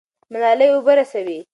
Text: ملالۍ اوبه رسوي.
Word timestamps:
ملالۍ 0.31 0.67
اوبه 0.73 0.93
رسوي. 0.99 1.37